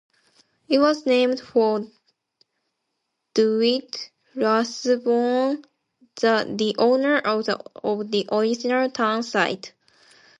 [0.67, 1.85] It was named for
[3.35, 5.63] Dwight Rathbone,
[6.15, 9.73] the owner of the original town site.